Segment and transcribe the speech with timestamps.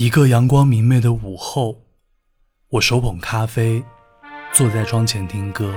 [0.00, 1.82] 一个阳光明媚的午后，
[2.70, 3.84] 我手捧咖啡，
[4.50, 5.74] 坐在窗前听歌。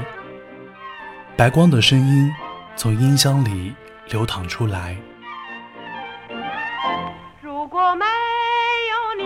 [1.35, 2.31] 白光的声音
[2.73, 3.75] 从音箱里
[4.07, 4.95] 流淌出来。
[7.41, 8.05] 如果没
[8.91, 8.93] 有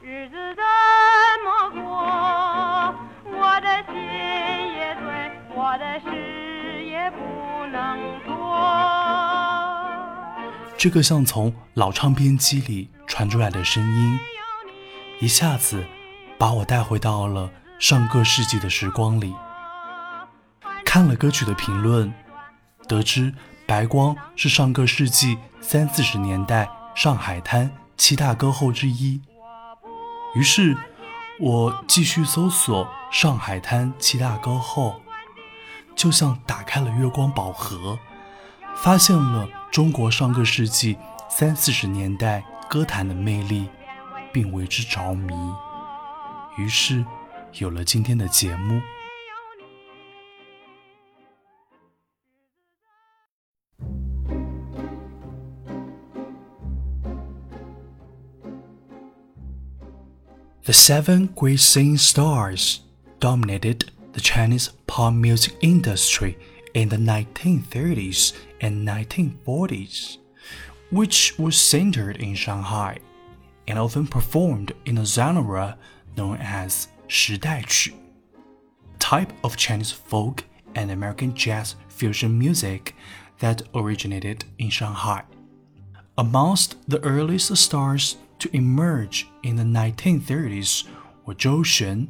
[0.00, 0.62] 日子怎
[1.44, 2.94] 么过？
[3.24, 3.96] 我的心
[4.76, 5.02] 也碎，
[5.56, 6.06] 我的事
[6.84, 7.18] 也不
[7.72, 8.29] 能做。
[10.80, 14.18] 这个像从老唱片机里传出来的声音，
[15.20, 15.84] 一下子
[16.38, 19.34] 把我带回到了上个世纪的时光里。
[20.82, 22.10] 看了歌曲的评论，
[22.88, 23.34] 得知
[23.66, 29.20] 白光是上个世纪三四十年代上海滩七大歌后之一。
[30.34, 30.74] 于是，
[31.40, 35.02] 我继续搜索上海滩七大歌后，
[35.94, 37.98] 就像打开了月光宝盒。
[38.79, 40.97] 发现了中国上个世纪
[41.29, 43.67] 三四十年代歌坛的魅力，
[44.31, 45.33] 并为之着迷，
[46.57, 47.03] 于是
[47.53, 48.81] 有了今天的节目。
[60.63, 62.79] The seven great singing stars
[63.19, 66.37] dominated the Chinese pop music industry
[66.73, 70.18] in the 1930s and 1940s,
[70.90, 72.98] which was centered in Shanghai
[73.66, 75.78] and often performed in a genre
[76.16, 77.94] known as 时代曲,
[78.98, 80.44] type of Chinese folk
[80.74, 82.94] and American jazz fusion music
[83.38, 85.22] that originated in Shanghai.
[86.18, 90.86] Amongst the earliest stars to emerge in the 1930s
[91.24, 92.08] were Zhou Xuan,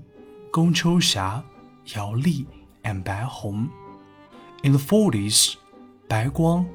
[0.52, 1.44] Gong Qiuxia,
[1.86, 2.46] Yao Li,
[2.84, 3.72] and Bai Hong.
[4.62, 5.56] In the 40s,
[6.10, 6.68] Bai Guang,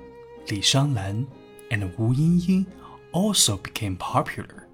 [0.50, 1.28] Li Xianglan,
[1.69, 2.66] and Wu Yingying
[3.11, 4.66] also became popular,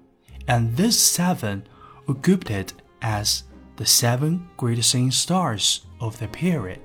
[0.46, 1.66] and these seven
[2.06, 3.42] were grouped as
[3.74, 6.78] the seven great singing stars of the period.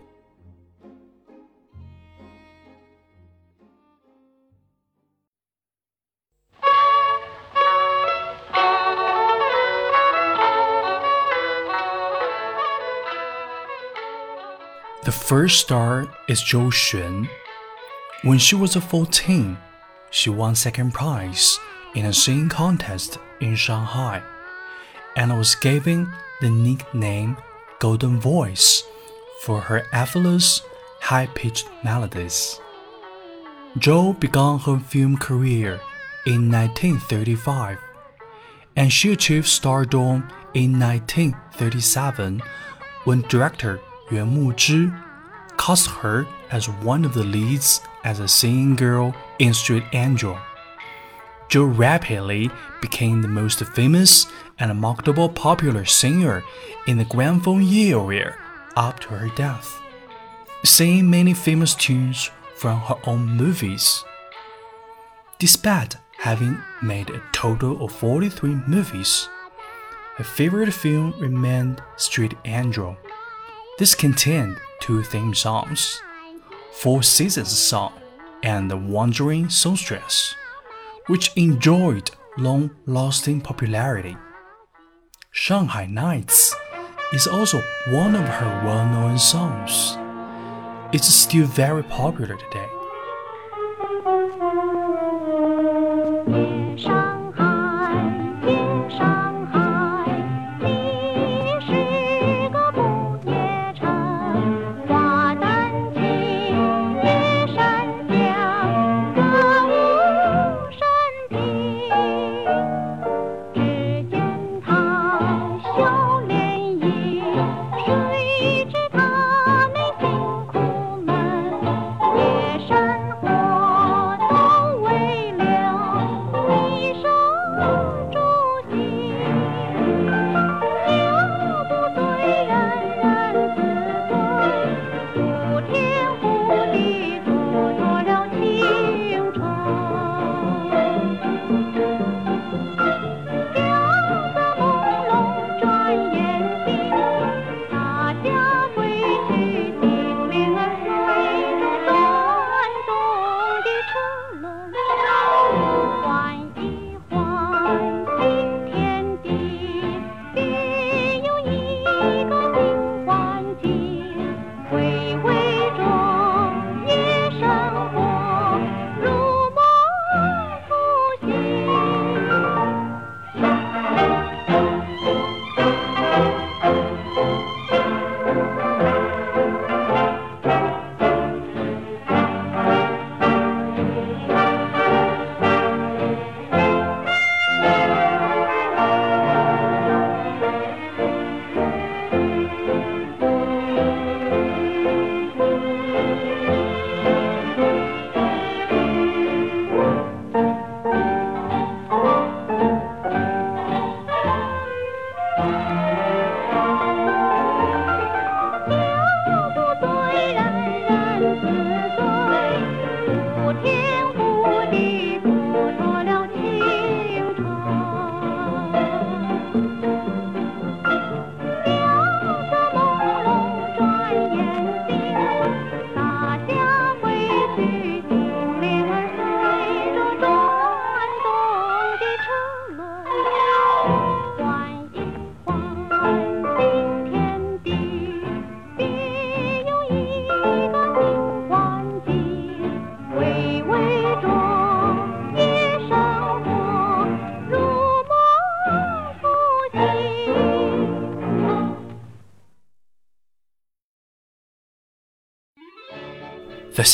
[15.03, 17.29] The first star is Zhou Xuan.
[18.23, 19.57] When she was 14,
[20.09, 21.59] she won second prize
[21.93, 24.23] in a singing contest in Shanghai
[25.15, 26.11] and was given
[26.41, 27.37] the nickname
[27.77, 28.83] Golden Voice
[29.41, 30.63] for her effortless,
[31.01, 32.59] high-pitched melodies.
[33.77, 35.79] Zhou began her film career
[36.25, 37.77] in 1935,
[38.75, 42.41] and she achieved stardom in 1937
[43.03, 43.79] when director
[44.09, 44.91] Yuan Muzhi
[45.57, 50.37] cast her as one of the leads as a singing girl in Street Angel.
[51.49, 52.49] Zhou rapidly
[52.81, 54.27] became the most famous
[54.59, 56.43] and marketable popular singer
[56.87, 58.35] in the Guangfeng area
[58.75, 59.81] up to her death,
[60.63, 64.03] singing many famous tunes from her own movies.
[65.39, 69.29] Despite having made a total of 43 movies,
[70.15, 72.97] her favorite film remained Street Angel.
[73.77, 76.01] This contained two theme songs,
[76.73, 77.93] Four Seasons Song
[78.43, 80.35] and The Wandering Songstress,
[81.07, 84.15] which enjoyed long-lasting popularity.
[85.31, 86.55] Shanghai Nights
[87.13, 89.97] is also one of her well-known songs.
[90.93, 92.76] It's still very popular today.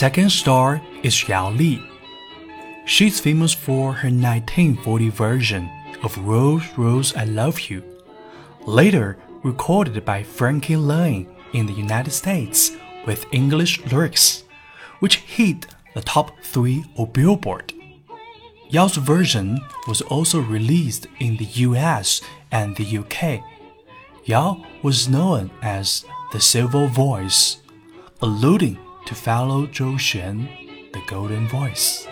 [0.04, 1.82] Second star is Yao Li.
[2.84, 5.70] She's famous for her 1940 version
[6.04, 7.82] of Rose, Rose, I Love You,
[8.66, 12.72] later recorded by Frankie Laine in the United States
[13.08, 14.44] with English lyrics,
[15.00, 17.72] which hit the top three of Billboard.
[18.68, 19.58] Yao's version
[19.88, 22.20] was also released in the US
[22.52, 23.42] and the UK.
[24.26, 26.04] Yao was known as
[26.34, 27.62] the Silver Voice,
[28.22, 30.48] alluding to follow Zhou Xuan,
[30.94, 32.08] the Golden Voice.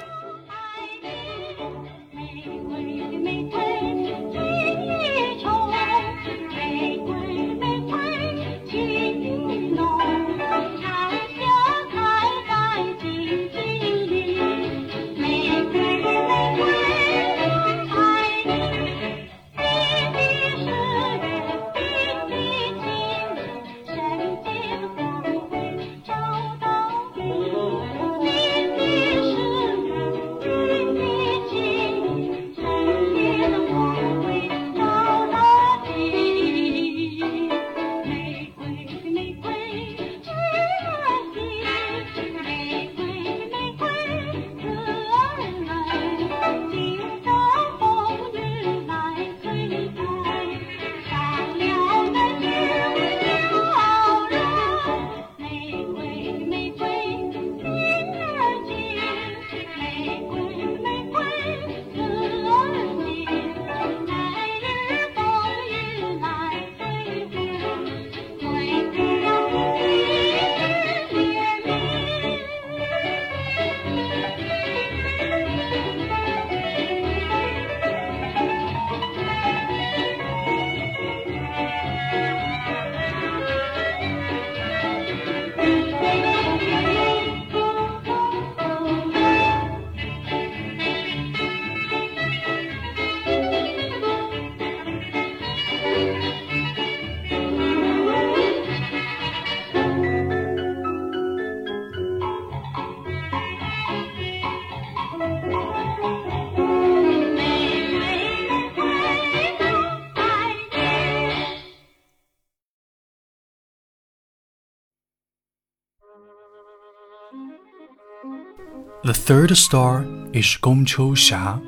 [119.12, 121.60] The third star is Gong Qiuxia.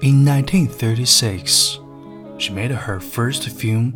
[0.00, 1.78] In 1936,
[2.38, 3.92] she made her first film,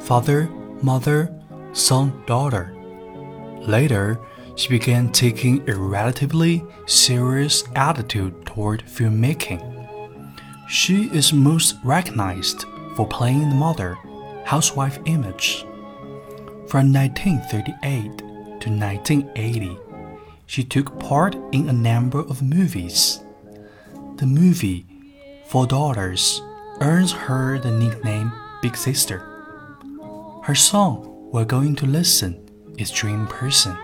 [0.00, 0.50] Father,
[0.82, 1.34] Mother,
[1.72, 2.76] Son, Daughter.
[3.62, 4.20] Later,
[4.54, 9.62] she began taking a relatively serious attitude toward filmmaking.
[10.68, 12.66] She is most recognized
[12.96, 13.96] for playing the mother,
[14.44, 15.64] housewife image.
[16.66, 19.87] From 1938 to 1980,
[20.48, 23.20] she took part in a number of movies.
[24.16, 24.86] The movie
[25.46, 26.42] Four Daughters
[26.80, 29.18] earns her the nickname Big Sister.
[30.42, 33.76] Her song we're going to listen is Dream Person.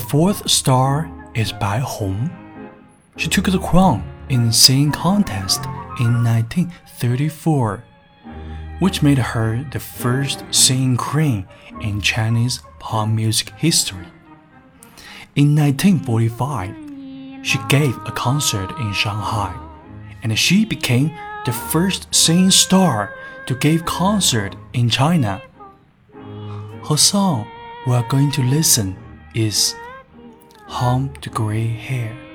[0.00, 2.30] The fourth star is Bai Hong.
[3.18, 5.62] She took the crown in singing contest
[6.00, 7.84] in 1934,
[8.78, 11.46] which made her the first singing queen
[11.82, 14.06] in Chinese pop music history.
[15.36, 19.54] In 1945, she gave a concert in Shanghai,
[20.22, 21.12] and she became
[21.44, 23.12] the first singing star
[23.46, 25.42] to give concert in China.
[26.88, 27.46] Her song
[27.86, 28.96] we are going to listen
[29.34, 29.74] is
[30.70, 32.29] Home to Gray Hair.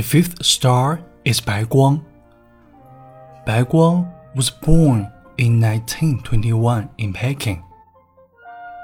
[0.00, 2.02] The fifth star is Bai Guang.
[3.44, 7.62] Bai Guang was born in 1921 in Peking.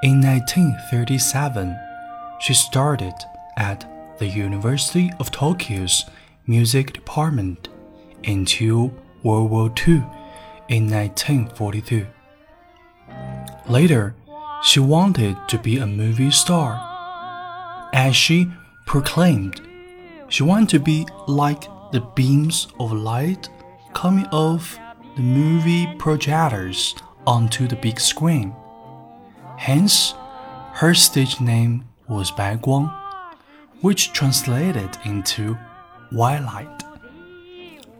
[0.02, 1.74] In 1937,
[2.38, 3.14] she started
[3.56, 6.04] at the University of Tokyo's
[6.46, 7.70] music department
[8.26, 8.92] until
[9.22, 10.04] World War II
[10.68, 12.06] in 1942.
[13.70, 14.14] Later,
[14.62, 16.78] she wanted to be a movie star.
[17.94, 18.52] As she
[18.84, 19.62] proclaimed,
[20.28, 23.48] she wanted to be like the beams of light
[23.94, 24.78] coming off
[25.16, 26.94] the movie projectors
[27.26, 28.54] onto the big screen.
[29.56, 30.14] Hence,
[30.74, 32.92] her stage name was Bai Guang,
[33.80, 35.56] which translated into
[36.10, 36.82] white light.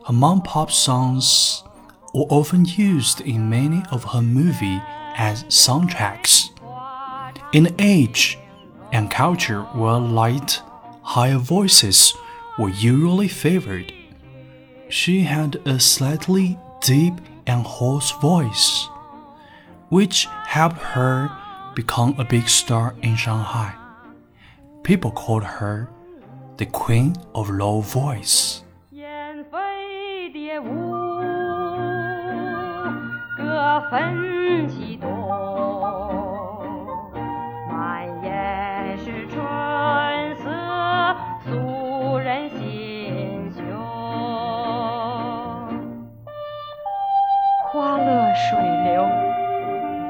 [0.07, 1.65] Her mom pop songs
[2.15, 4.81] were often used in many of her movies
[5.17, 6.51] as soundtracks.
[7.53, 8.39] In age
[8.93, 10.61] and culture where light,
[11.07, 12.15] higher voices
[12.59, 13.93] were usually favored,
[14.89, 17.15] she had a slightly deep
[17.47, 18.89] and hoarse voice,
[19.89, 21.31] which helped her
[21.77, 23.73] become a big star in Shanghai.
[24.83, 25.89] People called her
[26.57, 28.65] the Queen of Low Voice.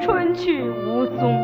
[0.07, 1.37] 春去无踪，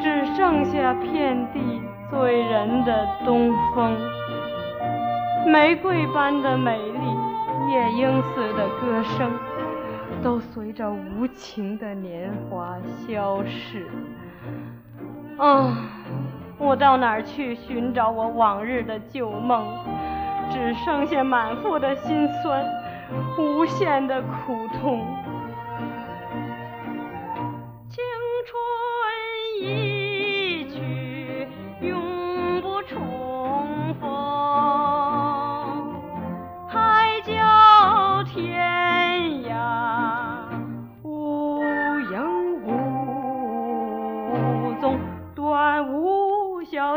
[0.00, 3.96] 只剩下遍地醉人的东风。
[5.44, 9.32] 玫瑰般的美丽，夜莺似的歌声，
[10.22, 13.88] 都随着无情的年华消逝。
[15.36, 15.76] 啊，
[16.58, 19.66] 我到哪儿去寻找我往日的旧梦？
[20.48, 22.64] 只剩下满腹的心酸，
[23.36, 25.04] 无限的苦痛。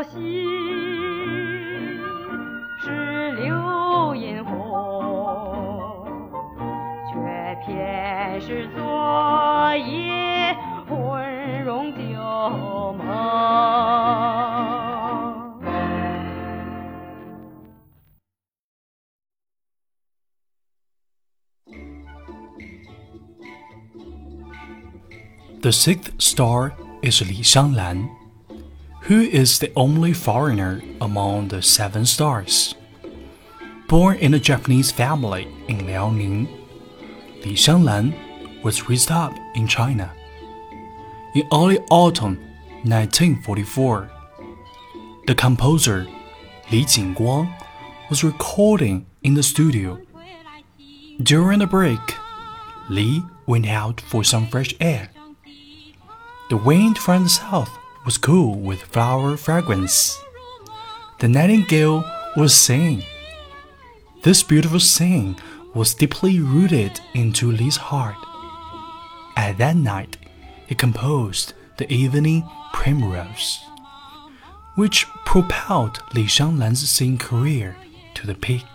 [0.02, 0.46] 心
[2.78, 6.06] 是流萤火
[7.12, 10.56] 却偏是昨夜
[10.88, 13.60] 魂融旧梦。
[25.60, 28.19] Thesixthstar is 李香兰
[29.10, 32.76] who is the only foreigner among the seven stars.
[33.88, 36.46] Born in a Japanese family in Liaoning,
[37.44, 38.14] Li Xianglan
[38.62, 40.14] was raised up in China.
[41.34, 42.36] In early autumn
[42.84, 44.08] 1944,
[45.26, 46.06] the composer
[46.70, 47.52] Li Jinguang
[48.10, 49.98] was recording in the studio.
[51.20, 52.14] During the break,
[52.88, 55.10] Li went out for some fresh air.
[56.48, 57.79] The wind from the south
[58.10, 60.20] was cool with flower fragrance.
[61.20, 62.04] The nightingale
[62.36, 63.04] was singing.
[64.24, 65.36] This beautiful singing
[65.76, 68.16] was deeply rooted into Li's heart.
[69.36, 70.16] At that night,
[70.66, 72.42] he composed the evening
[72.72, 73.60] primrose,
[74.74, 77.76] which propelled Li Xianglan's singing career
[78.14, 78.66] to the peak.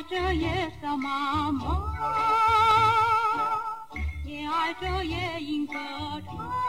[0.00, 1.78] 爱这夜色茫茫，
[4.24, 5.74] 也爱这夜莺歌
[6.24, 6.59] 唱。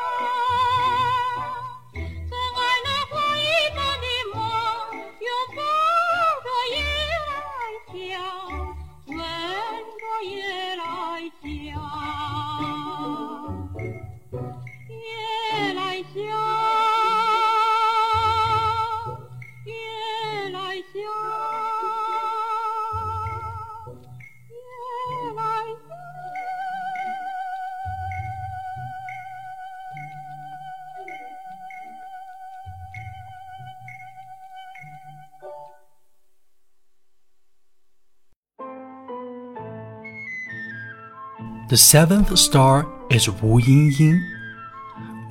[41.72, 44.20] The seventh star is Wu Yingying.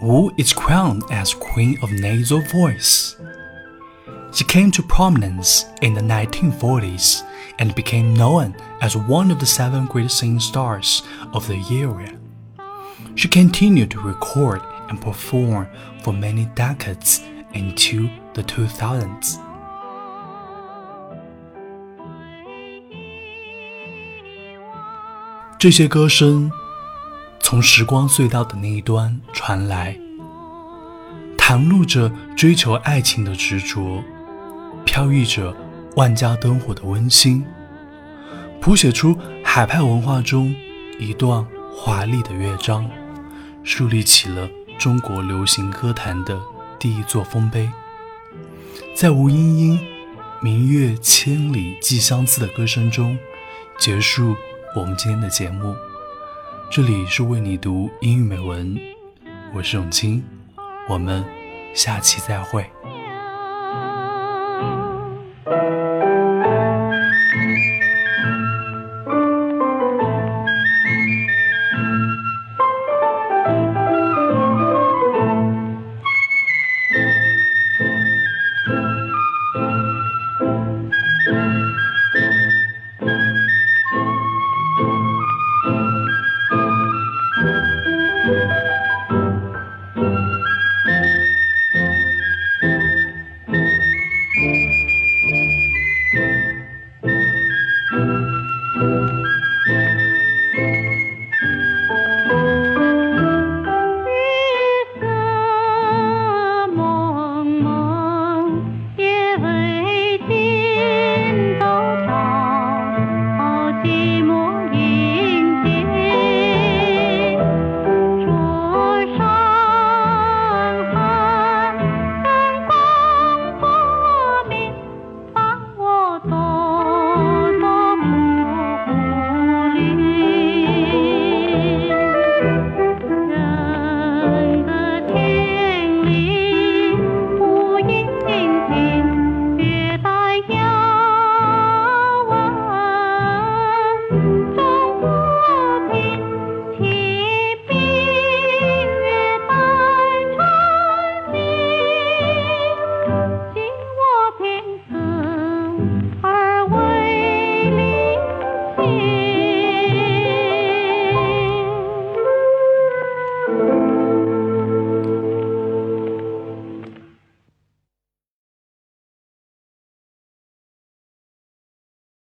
[0.00, 3.14] Wu is crowned as Queen of Nasal Voice.
[4.32, 9.84] She came to prominence in the 1940s and became known as one of the seven
[9.84, 11.02] great singing stars
[11.34, 12.18] of the era.
[13.16, 15.68] She continued to record and perform
[16.02, 17.22] for many decades
[17.52, 19.49] into the 2000s.
[25.60, 26.50] 这些歌声
[27.38, 29.94] 从时光隧道的那一端传来，
[31.36, 34.02] 袒露着追求爱情的执着，
[34.86, 35.54] 飘逸着
[35.96, 37.44] 万家灯火的温馨，
[38.58, 40.54] 谱写出海派文化中
[40.98, 41.46] 一段
[41.76, 42.90] 华丽的乐章，
[43.62, 46.40] 树立起了中国流行歌坛的
[46.78, 47.70] 第一座丰碑。
[48.94, 49.78] 在吴莺莺
[50.40, 53.18] “明月千里寄相思”的歌声中，
[53.78, 54.34] 结束
[54.72, 55.74] 我们今天的节目。
[56.70, 58.78] 这里是为你读英语美文，
[59.52, 60.22] 我是永清，
[60.88, 61.24] 我们
[61.74, 62.64] 下期再会。